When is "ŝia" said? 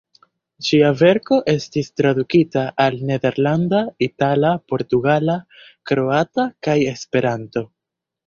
0.67-0.87